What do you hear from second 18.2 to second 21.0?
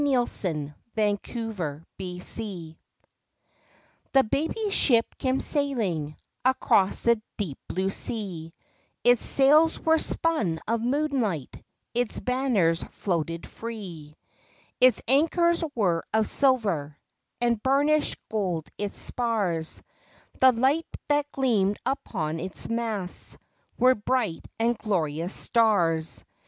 gold its spars; The lights